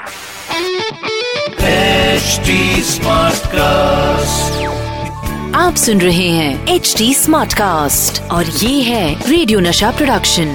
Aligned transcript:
HD 0.00 0.06
Smartcast. 2.84 4.60
आप 5.56 5.74
सुन 5.76 6.00
रहे 6.00 6.28
हैं 6.28 6.68
एच 6.68 6.94
डी 6.98 7.14
स्मार्ट 7.14 7.52
कास्ट 7.52 8.22
और 8.22 8.44
ये 8.46 8.82
है 8.82 9.30
रेडियो 9.30 9.60
नशा 9.60 9.90
प्रोडक्शन 9.90 10.46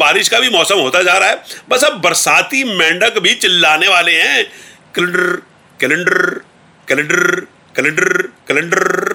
बारिश 0.00 0.28
का 0.28 0.38
भी 0.38 0.50
मौसम 0.50 0.78
होता 0.78 1.02
जा 1.02 1.18
रहा 1.18 1.28
है। 1.28 1.42
बस 1.68 1.84
अब 1.84 2.00
बरसाती 2.00 2.64
मेंढक 2.64 3.18
भी 3.18 3.34
चिल्लाने 3.34 3.88
वाले 3.88 4.12
हैं। 4.12 4.44
Calendar 4.94 5.42
calendar 5.80 6.40
calendar 6.88 7.46
calendar 7.76 8.22
calendar. 8.22 9.12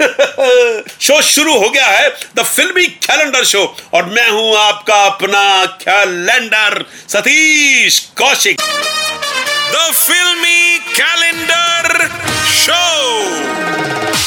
Show 1.00 1.22
शुरू 1.22 1.54
हो 1.54 1.70
गया 1.70 1.86
है। 1.86 2.16
द 2.36 2.42
फिल्मी 2.42 2.86
कैलेंडर 2.86 3.44
शो। 3.44 3.76
और 3.94 4.04
मैं 4.04 4.30
हूँ 4.30 4.56
आपका 4.86 5.04
अपना 5.04 5.64
calendar 5.82 6.84
Satish 7.08 7.98
Kaushik. 8.18 8.60
The 8.60 9.92
filmi 9.92 10.78
calendar 10.90 12.06
show 12.50 12.82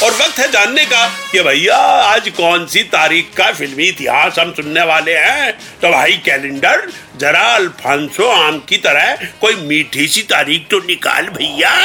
और 0.05 0.11
वक्त 0.13 0.39
है 0.39 0.49
जानने 0.51 0.85
का 0.85 1.05
कि 1.31 1.41
भैया 1.41 1.77
आज 1.77 2.29
कौन 2.37 2.65
सी 2.65 2.83
तारीख 2.91 3.31
का 3.37 3.51
फिल्मी 3.53 3.87
इतिहास 3.87 4.39
हम 4.39 4.51
सुनने 4.53 4.83
वाले 4.83 5.15
हैं? 5.17 5.51
तो 5.81 5.91
भाई 5.91 6.21
कैलेंडर 6.25 6.87
जरा 7.17 7.45
अल्फांसो 7.55 8.29
आम 8.29 8.59
की 8.69 8.77
तरह 8.79 9.27
कोई 9.41 9.55
मीठी 9.63 10.07
सी 10.07 10.21
तारीख 10.29 10.67
तो 10.71 10.79
निकाल 10.87 11.29
भैया। 11.39 11.75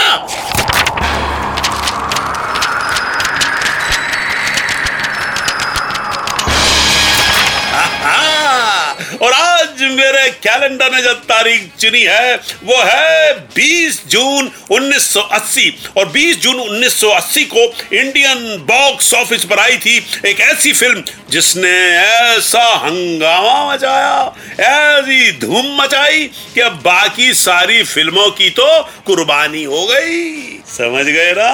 मेरे 10.05 10.31
कैलेंडर 10.43 10.91
ने 10.93 11.03
जो 11.03 11.13
तारीख 11.15 11.69
चुनी 11.79 12.03
है, 12.03 12.35
वो 12.65 12.83
है 12.85 13.49
20 13.55 14.01
जून 14.09 14.51
1980 14.73 15.71
और 15.97 16.11
20 16.13 16.37
जून 16.37 16.61
1980 16.61 17.45
को 17.45 17.65
इंडियन 17.97 18.65
बॉक्स 18.67 19.13
ऑफ़िस 19.15 19.45
पर 19.45 19.59
आई 19.59 19.77
थी 19.77 19.97
एक 20.27 20.41
ऐसी 20.41 20.73
फ़िल्म 20.73 21.03
जिसने 21.31 21.73
ऐसा 21.99 22.65
हंगामा 22.77 23.75
मचाया, 23.75 24.35
ऐसी 24.61 25.33
धूम 25.39 25.75
मचाई 25.81 26.25
कि 26.55 26.69
बाकी 26.85 27.33
सारी 27.35 27.83
फ़िल्मों 27.83 28.31
की 28.31 28.51
तो 28.51 28.83
कुर्बानी 29.07 29.65
हो 29.65 29.87
गई। 29.87 30.59
समझ 30.69 31.07
गए 31.07 31.33
ना? 31.33 31.51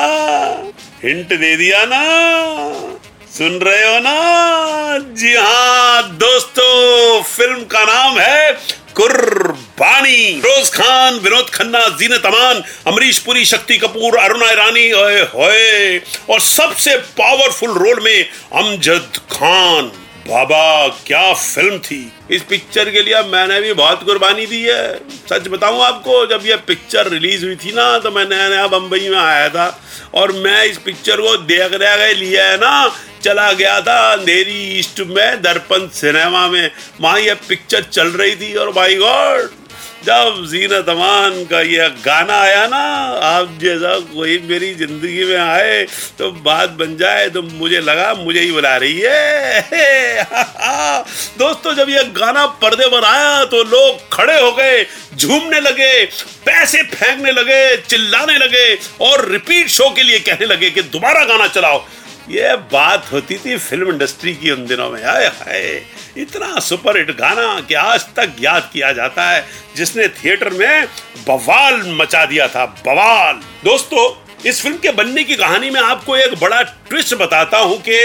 हिंट 1.04 1.28
दे 1.28 1.56
दिया 1.56 1.84
ना? 1.84 2.89
सुन 3.30 3.58
रहे 3.60 3.82
हो 3.84 3.98
ना? 4.00 4.98
जी 5.14 5.34
हाँ 5.34 6.16
दोस्तों, 6.18 7.22
फ़िल्म 7.24 7.64
का 7.64 7.82
नाम 7.84 8.18
है 8.18 8.52
कुर्बानी। 8.96 10.40
रोज 10.40 10.70
खान, 10.70 11.14
विनोद 11.16 11.50
खन्ना, 11.50 11.84
जीनत 11.98 12.20
तमान 12.24 12.62
अमरीश 12.86 13.18
पुरी, 13.18 13.44
शक्ति 13.44 13.76
कपूर, 13.78 14.16
अरुणा 14.18 14.50
ईरानी 14.52 14.90
और 14.90 16.40
सबसे 16.40 16.96
पावरफुल 17.18 17.78
रोल 17.78 18.00
में 18.04 18.28
अमजद 18.54 19.20
खान। 19.32 19.90
बाबा, 20.28 20.88
क्या 21.06 21.32
फ़िल्म 21.32 21.78
थी? 21.78 22.12
इस 22.30 22.42
पिक्चर 22.42 22.90
के 22.90 23.02
लिए 23.02 23.22
मैंने 23.22 23.60
भी 23.60 23.72
बहुत 23.72 24.02
कुर्बानी 24.04 24.46
दी 24.46 24.62
है। 24.62 24.94
सच 25.30 25.48
बताऊँ 25.48 25.82
आपको, 25.82 26.26
जब 26.26 26.46
यह 26.46 26.56
पिक्चर 26.66 27.08
रिलीज़ 27.08 27.44
हुई 27.44 27.56
थी 27.56 27.72
ना 27.72 27.98
तो 27.98 28.10
मैं 28.10 28.24
नया 28.28 28.48
नया 28.48 28.66
बम्बई 28.68 29.08
में 29.08 29.18
आया 29.18 29.48
था। 29.48 29.68
और 30.14 30.32
मैं 30.34 30.64
इस 30.64 30.78
पिक्चर 30.78 31.20
को 31.20 31.36
देख 31.36 31.74
रहे 31.74 32.12
लिया 32.14 32.44
है 32.46 32.56
ना, 32.56 32.92
चला 33.22 33.52
गया 33.52 33.80
था 33.80 33.98
अंधेरी 34.12 34.60
ईस्ट 34.78 35.00
में, 35.00 35.42
दर्पण 35.42 35.88
सिनेमा 35.94 36.46
में। 36.48 36.70
वहाँ 37.00 37.18
यह 37.20 37.34
पिक्चर 37.48 37.82
चल 37.82 38.08
रही 38.10 38.36
थी 38.36 38.54
और 38.54 38.72
भाई 38.72 38.94
गॉड 38.96 39.48
जब 40.04 40.44
जीनत 40.48 40.88
अमान 40.88 41.44
का 41.44 41.60
ये 41.60 41.88
गाना 42.04 42.34
आया 42.34 42.66
ना, 42.66 42.78
आप 43.26 43.58
जैसा 43.60 43.98
कोई 44.14 44.38
मेरी 44.48 44.72
ज़िंदगी 44.74 45.24
में 45.24 45.36
आए 45.36 45.82
तो 46.18 46.30
बात 46.40 46.70
बन 46.70 46.96
जाए 46.96 47.28
तो 47.30 47.42
मुझे 47.42 47.80
लगा 47.80 48.12
मुझे 48.14 48.40
ही 48.40 48.50
बुला 48.52 48.76
रही 48.76 49.00
है। 49.00 50.22
दोस्तों, 51.38 51.74
जब 51.74 51.90
ये 51.90 52.04
गाना 52.16 52.46
पर्दे 52.62 52.86
पर 52.86 53.04
आया 53.04 53.44
तो 53.44 53.62
लोग 53.64 54.08
खड़े 54.12 54.40
हो 54.40 54.50
गए, 54.52 54.84
झूमने 55.16 55.60
लगे, 55.60 56.04
पैसे 56.46 56.82
फेंकने 56.84 57.32
लगे, 57.32 57.76
चिल्लाने 57.78 58.36
लगे, 58.38 58.74
और 59.00 59.28
रिपीट 59.30 59.68
शो 59.68 59.90
के 59.90 60.02
लिए 60.02 60.18
कहने 60.20 60.46
लगे 60.46 60.70
कि 60.70 60.82
दोबारा 60.82 61.24
गाना 61.24 61.46
चलाओ। 61.48 61.84
ये 62.30 62.54
बात 62.72 63.06
होती 63.12 63.36
थी 63.36 63.56
फ़िल्म 63.56 63.88
इंडस्ट्री 63.88 64.34
की 64.34 64.50
उन 64.50 64.64
दिनों 64.66 64.90
में। 64.90 65.02
आए 65.02 65.26
हाय, 65.28 65.62
इतना 66.16 66.58
सुपर 66.60 66.96
हिट 66.96 67.10
गाना 67.10 67.60
कि 67.60 67.74
आज 67.74 68.04
तक 68.16 68.34
याद 68.40 68.68
किया 68.72 68.92
जाता 68.92 69.28
है, 69.30 69.44
जिसने 69.76 70.06
थिएटर 70.08 70.50
में 70.50 70.86
बवाल 71.28 71.82
मचा 72.00 72.24
दिया 72.26 72.46
था, 72.48 72.64
बवाल। 72.86 73.40
दोस्तों, 73.64 74.04
इस 74.48 74.62
फ़िल्म 74.62 74.76
के 74.76 74.90
बनने 74.92 75.24
की 75.24 75.36
कहानी 75.36 75.70
में 75.70 75.80
आपको 75.80 76.16
एक 76.16 76.38
बड़ा 76.40 76.62
ट्विस्ट 76.62 77.14
बताता 77.14 77.58
हूँ 77.58 77.78
कि 77.78 77.98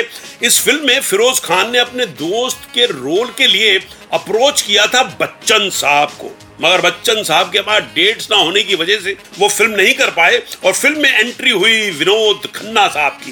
इस 0.48 0.60
फ़िल्म 0.62 0.88
में 0.88 1.00
फिरोज 1.02 1.40
खान 1.40 1.72
ने 1.72 1.80
अपने 1.80 2.06
दोस्त 2.06 2.68
के 2.74 2.86
रोल 2.86 3.34
के 3.38 3.48
लिए 3.48 3.78
अप्रोच 4.14 4.62
किया 4.62 4.88
था 4.88 5.04
बच्चन 5.22 5.70
साहब 5.70 6.18
को। 6.22 6.32
मगर 6.62 6.82
बच्चन 6.82 7.22
साहब 7.24 7.52
के 7.52 7.62
पास 7.62 7.84
डेट्स 7.96 8.30
ना 8.32 8.38
होने 8.38 8.64
की 8.64 8.76
वजह 8.76 9.00
से 9.00 9.16
वो 9.40 9.48
फ़िल्म 9.50 9.76
नहीं 9.76 9.94
कर 9.94 10.10
पाए 10.12 10.42
और 10.66 10.74
फ़िल्म 10.74 11.02
में 11.02 11.10
एंट्री 11.12 11.52
हुई 11.52 11.90
विनोद 11.92 12.48
खन्ना 12.56 12.88
साहब 12.88 13.20
की। 13.24 13.32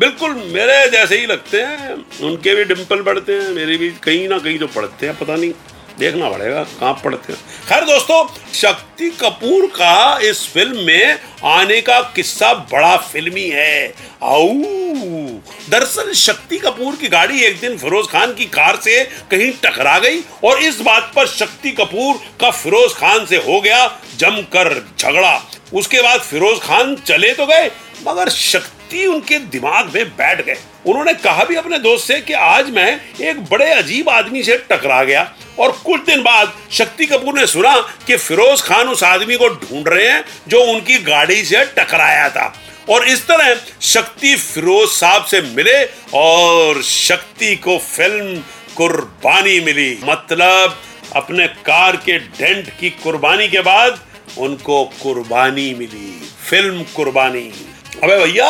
बिल्कुल 0.00 0.34
मेरे 0.52 0.88
जैसे 0.90 1.18
ही 1.18 1.26
लगते 1.26 1.62
हैं। 1.62 1.94
उनके 2.22 2.54
भी 2.54 2.64
डिम्पल 2.64 3.02
बढ़ते 3.02 3.32
हैं, 3.32 3.48
मेरे 3.50 3.76
भी 3.76 3.90
कहीं 4.02 4.28
ना 4.28 4.38
कहीं 4.38 4.58
तो 4.58 4.66
पड़ते 4.66 5.06
हैं, 5.06 5.16
पता 5.18 5.36
नहीं। 5.36 5.52
देखना 6.00 6.28
पड़ेगा 6.30 6.62
कहाँ 6.80 6.92
पड़ते 7.04 7.32
हैं। 7.32 7.40
खैर 7.68 7.84
दोस्तों, 7.84 8.26
शक्ति 8.54 9.10
कपूर 9.20 9.66
का 9.68 10.18
इस 10.22 10.46
फ़िल्म 10.48 10.84
में 10.86 11.18
आने 11.46 11.80
का 11.80 12.00
किस्सा 12.16 12.52
बड़ा 12.72 12.96
फिल्मी 12.96 13.48
है। 13.48 13.94
आऊ। 14.24 14.52
दरअसल 15.70 16.12
शक्ति 16.14 16.58
कपूर 16.58 16.96
की 16.96 17.08
गाड़ी 17.08 17.42
एक 17.44 17.60
दिन 17.60 17.76
फिरोज 17.78 18.06
खान 18.06 18.34
की 18.34 18.44
कार 18.48 18.76
से 18.76 19.02
कहीं 19.30 19.50
टकरा 19.62 19.98
गई 19.98 20.20
और 20.44 20.62
इस 20.62 20.80
बात 20.80 21.12
पर 21.16 21.26
शक्ति 21.28 21.70
कपूर 21.72 22.20
का 22.40 22.50
फिरोज 22.52 22.94
खान 22.94 23.26
से 23.26 23.36
हो 23.38 23.60
गया 23.60 23.86
जमकर 24.18 24.74
झगड़ा। 24.98 25.40
उसके 25.74 26.02
बाद 26.02 26.20
फिरोज 26.20 26.60
खान 26.60 26.94
चले 26.96 27.32
तो 27.32 27.46
गए, 27.46 27.70
मगर 28.08 28.28
शक्ति 28.30 28.79
उनके 29.06 29.38
दिमाग 29.38 29.90
में 29.94 30.08
बैठ 30.08 30.44
गए। 30.46 30.56
उन्होंने 30.86 31.14
कहा 31.14 31.44
भी 31.44 31.54
अपने 31.54 31.78
दोस्त 31.78 32.06
से 32.08 32.20
कि 32.20 32.32
आज 32.32 32.70
मैं 32.70 33.00
एक 33.20 33.40
बड़े 33.44 33.70
अजीब 33.72 34.08
आदमी 34.08 34.42
से 34.42 34.56
टकरा 34.70 35.02
गया 35.04 35.32
और 35.58 35.72
कुछ 35.84 36.04
दिन 36.04 36.22
बाद 36.22 36.52
शक्ति 36.70 37.06
कपूर 37.06 37.38
ने 37.38 37.46
सुना 37.46 37.76
कि 38.06 38.16
फिरोज 38.16 38.62
खान 38.62 38.88
उस 38.88 39.04
आदमी 39.04 39.36
को 39.36 39.48
ढूंढ 39.48 39.88
रहे 39.88 40.08
हैं 40.08 40.24
जो 40.48 40.62
उनकी 40.64 40.98
गाड़ी 40.98 41.44
से 41.44 41.64
टकराया 41.78 42.28
था। 42.28 42.52
और 42.88 43.08
इस 43.08 43.26
तरह 43.26 43.54
शक्ति 43.80 44.36
फिरोज 44.36 44.88
साहब 44.88 45.24
से 45.24 45.40
मिले 45.40 45.84
और 46.14 46.82
शक्ति 46.82 47.56
को 47.56 47.78
फ़िल्म 47.78 48.42
कुर्बानी 48.76 49.60
मिली। 49.60 49.98
मतलब 50.04 50.76
अपने 51.16 51.46
कार 51.46 51.96
के 51.96 52.18
डेंट 52.18 52.68
की 52.80 52.90
कुर्बानी 52.90 53.48
के 53.48 53.60
बाद 53.60 54.00
उनको 54.38 54.84
कुर्बानी 55.02 55.74
मिली। 55.74 56.28
फ़िल्म 56.50 56.82
कुर्बानी। 56.82 57.50
अबे 58.02 58.16
भैया, 58.18 58.46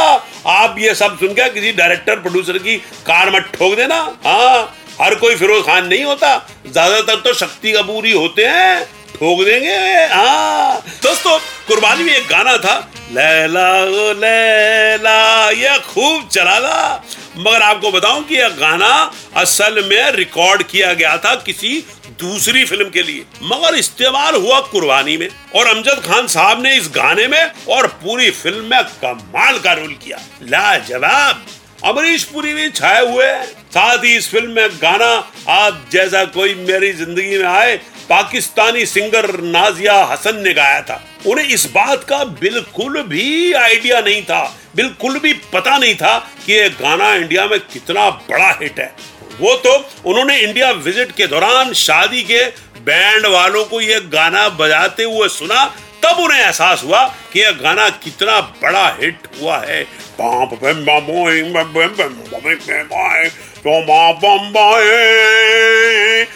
आप 0.48 0.76
ये 0.78 0.94
सब 0.94 1.16
सुन 1.18 1.32
के 1.34 1.48
किसी 1.50 1.72
डायरेक्टर 1.72 2.20
प्रोड्यूसर 2.20 2.58
की 2.58 2.76
कार 3.06 3.30
मत 3.30 3.50
ठोक 3.54 3.74
देना 3.76 3.96
हाँ? 4.24 4.76
हर 5.00 5.14
कोई 5.14 5.34
फिरोज 5.36 5.64
खान 5.66 5.86
नहीं 5.86 6.04
होता। 6.04 6.36
ज़्यादातर 6.66 7.20
तो 7.20 7.32
शक्ति 7.34 7.72
कपूर 7.72 8.06
ही 8.06 8.12
होते 8.12 8.44
हैं। 8.46 8.84
ठोक 9.14 9.42
देंगे 9.44 9.76
हाँ? 10.06 10.82
दोस्तों, 11.02 11.38
कुर्बानी 11.68 12.04
में 12.04 12.12
एक 12.12 12.28
गाना 12.28 12.56
था, 12.58 12.78
लैला 13.12 13.68
ओ 13.82 14.12
लैला 14.14 15.50
ये 15.50 15.78
खूब 15.84 16.28
चला 16.28 16.58
था। 16.60 17.04
मगर 17.38 17.62
आपको 17.62 17.90
बताऊँ 17.92 18.22
कि 18.24 18.34
यह 18.36 18.48
गाना 18.60 18.92
असल 19.36 19.84
में 19.88 20.10
रिकॉर्ड 20.12 20.62
किया 20.62 20.92
गया 20.94 21.16
था 21.16 21.34
किसी 21.46 21.84
दूसरी 22.20 22.64
फ़िल्म 22.64 22.88
के 22.90 23.02
लिए। 23.02 23.24
मगर 23.44 23.74
इस्तेमाल 23.74 24.34
हुआ 24.36 24.60
कुर्बानी 24.66 25.16
में 25.16 25.28
और 25.56 25.66
अमजद 25.66 26.02
खान 26.04 26.26
साहब 26.28 26.62
ने 26.62 26.76
इस 26.76 26.88
गाने 26.94 27.26
में 27.28 27.52
और 27.68 27.86
पूरी 28.02 28.30
फ़िल्म 28.32 28.64
में 28.64 28.82
कमाल 29.02 29.58
का 29.58 29.72
रोल 29.72 29.94
किया। 29.94 30.18
लाजवाब। 30.42 31.46
अमरीश 31.84 32.24
पुरी 32.24 32.52
भी 32.54 32.68
छाए 32.70 33.04
हुए 33.06 33.32
साथ 33.70 34.04
ही 34.04 34.16
इस 34.16 34.28
फ़िल्म 34.30 34.50
में 34.50 34.68
गाना, 34.72 35.12
आप 35.48 35.86
जैसा 35.92 36.24
कोई 36.24 36.54
मेरी 36.56 36.92
ज़िंदगी 36.92 37.38
में 37.38 37.46
आए, 37.46 37.76
पाकिस्तानी 38.10 38.84
सिंगर 38.86 39.30
नाजिया 39.40 39.94
हसन 40.04 40.40
ने 40.40 40.52
गाया 40.52 40.80
था। 40.82 41.00
उन्हें 41.26 41.46
इस 41.46 41.64
बात 41.72 42.04
का 42.04 42.22
बिल्कुल 42.40 43.02
भी 43.02 43.52
आइडिया 43.54 44.00
नहीं 44.00 44.22
था। 44.22 44.42
बिल्कुल 44.76 45.18
भी 45.18 45.32
पता 45.52 45.76
नहीं 45.78 45.94
था 45.94 46.18
कि 46.46 46.52
ये 46.52 46.68
गाना 46.70 47.12
इंडिया 47.14 47.46
में 47.46 47.58
कितना 47.62 48.08
बड़ा 48.10 48.50
हिट 48.62 48.80
है। 48.80 48.94
वो 49.40 49.54
तो 49.56 49.74
उन्होंने 50.06 50.38
इंडिया 50.38 50.70
विज़िट 50.70 51.12
के 51.12 51.26
दौरान 51.26 51.72
शादी 51.74 52.22
के 52.22 52.44
बैंड 52.80 53.26
वालों 53.26 53.64
को 53.64 53.80
यह 53.80 53.98
गाना 54.12 54.48
बजाते 54.48 55.02
हुए 55.04 55.28
सुना, 55.28 55.64
तब 56.04 56.18
उन्हें 56.18 56.40
एहसास 56.40 56.82
हुआ 56.84 57.04
कि 57.32 57.40
यह 57.40 57.50
गाना 57.62 57.88
कितना 58.04 58.40
बड़ा 58.62 58.86
हिट 59.00 59.26
हुआ 59.40 59.58
है। 59.58 59.82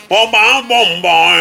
बम्बाए 0.05 0.61
बम्बाए 0.62 1.41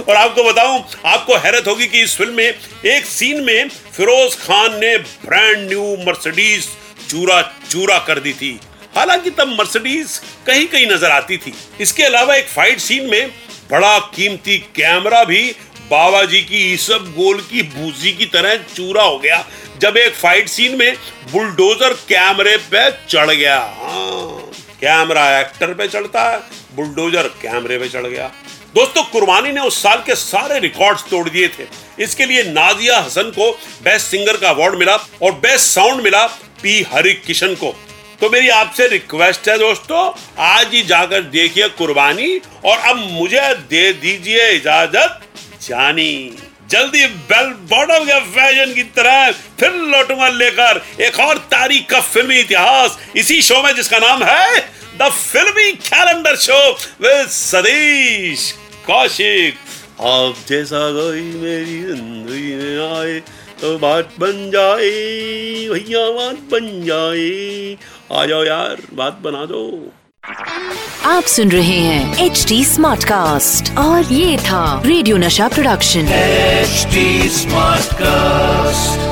और 0.00 0.16
आपको 0.16 0.44
बताऊँ, 0.44 0.84
आपको 1.06 1.36
हैरत 1.36 1.66
होगी 1.68 1.86
कि 1.86 2.02
इस 2.02 2.16
फ़िल्म 2.16 2.34
में, 2.34 2.54
एक 2.86 3.04
सीन 3.06 3.42
में 3.44 3.68
फिरोज 3.68 4.34
खान 4.36 4.78
ने 4.80 4.96
ब्रांड 4.98 5.68
न्यू 5.68 5.96
मर्सिडीज 6.06 6.68
चूरा 7.10 7.40
चूरा 7.70 7.98
कर 7.98 8.18
दी 8.20 8.32
थी। 8.32 8.58
हालाँकि 8.96 9.30
तब 9.30 9.48
मर्सिडीज 9.58 10.20
कहीं 10.46 10.66
कहीं 10.66 10.86
नज़र 10.86 11.10
आती 11.10 11.36
थी। 11.36 11.52
इसके 11.80 12.02
अलावा 12.02 12.34
एक 12.34 12.48
फाइट 12.48 12.80
सीन 12.80 13.10
में 13.10 13.30
बड़ा 13.70 13.98
कीमती 14.14 14.58
कैमरा 14.76 15.22
भी 15.24 15.44
बाबा 15.90 16.22
जी 16.24 16.40
की 16.42 16.58
ईसब 16.72 17.12
गोल 17.16 17.40
की 17.42 17.62
भूसी 17.64 18.12
की 18.12 18.26
तरह 18.26 18.56
चूरा 18.74 19.02
हो 19.02 19.18
गया 19.18 19.44
जब 19.80 19.96
एक 19.96 20.14
फाइट 20.14 20.48
सीन 20.48 20.76
में 20.78 20.96
बुलडोजर 21.32 21.92
कैमरे 22.08 22.56
पे 22.72 22.90
चढ़ 23.08 23.30
गया। 23.30 23.58
हाँ, 23.58 24.50
कैमरा 24.80 25.28
एक्टर 25.40 25.74
पे 25.74 25.88
चढ़ता 25.88 26.22
है 26.22 26.38
बुलडोजर 26.76 27.28
कैमरे 27.42 27.78
पे 27.78 27.88
चढ़ 27.88 28.06
गया। 28.06 28.30
दोस्तों 28.74 29.02
कुर्बानी 29.02 29.52
ने 29.52 29.60
उस 29.60 29.82
साल 29.82 30.02
के 30.06 30.14
सारे 30.14 30.58
रिकॉर्ड्स 30.60 31.04
तोड़ 31.10 31.28
दिए 31.28 31.48
थे। 31.48 31.66
इसके 32.04 32.26
लिए 32.26 32.42
नाजिया 32.44 32.98
हसन 32.98 33.30
को 33.30 33.50
बेस्ट 33.84 34.06
सिंगर 34.06 34.36
का 34.36 34.48
अवार्ड 34.50 34.74
मिला 34.78 34.96
और 35.22 35.32
बेस्ट 35.42 35.66
साउंड 35.66 36.02
मिला 36.02 36.26
पी 36.62 36.80
हरि 36.92 37.12
किशन 37.26 37.54
को। 37.54 37.74
तो 38.20 38.28
मेरी 38.30 38.48
आपसे 38.48 38.86
रिक्वेस्ट 38.88 39.48
है 39.48 39.56
दोस्तों, 39.58 40.02
आज 40.40 40.74
ही 40.74 40.82
जाकर 40.84 41.22
देखिए 41.32 41.68
कुर्बानी 41.78 42.40
और 42.64 42.78
अब 42.80 42.96
मुझे 43.12 43.40
दे 43.70 43.92
दीजिए 43.94 44.48
इजाज़त 44.50 45.20
जानी। 45.62 46.36
जल्दी 46.70 47.04
बेल 47.06 47.52
बॉटम 47.70 48.04
के 48.04 48.20
फ़ैशन 48.30 48.72
की 48.74 48.82
तरह 48.96 49.30
फिर 49.60 49.72
लौटूँगा 49.90 50.28
लेकर 50.30 50.82
एक 51.04 51.20
और 51.20 51.38
तारीख 51.50 51.88
का 51.90 52.00
फिल्मी 52.02 52.38
इतिहास। 52.40 52.98
इसी 53.16 53.40
शो 53.42 53.62
में 53.62 53.74
जिसका 53.76 53.98
नाम 53.98 54.22
है 54.24 54.60
the 54.98 55.10
filmi 55.12 55.72
calendar 55.84 56.36
show 56.38 56.60
with 57.00 57.28
Satish 57.30 58.52
Kaushik. 58.86 59.58
आप 60.06 60.44
जैसा 60.48 60.90
कोई 60.92 61.20
मेरी 61.20 61.80
ज़िंदगी 61.82 62.54
में 62.54 62.78
आए 62.90 63.20
तो 63.60 63.76
बात 63.78 64.08
बन 64.18 64.50
जाए, 64.50 64.88
भैया 65.68 66.00
बात 66.12 66.40
बन 66.50 66.66
जाए। 66.84 67.76
आ 68.12 68.24
जाओ 68.26 68.44
यार 68.44 68.82
बात 68.94 69.20
बना 69.22 69.44
दो 69.46 69.62
आप 71.06 71.22
सुन 71.32 71.50
रहे 71.50 71.78
हैं 71.80 72.24
एच 72.26 72.44
डी 72.48 72.64
स्मार्ट 72.64 73.04
कास्ट 73.04 73.76
और 73.78 74.12
ये 74.12 74.36
था 74.40 74.64
रेडियो 74.86 75.16
नशा 75.16 75.48
प्रोडक्शन 75.48 76.08
एचडी 76.12 77.28
स्मार्ट 77.38 77.86
Smartcast. 77.96 79.05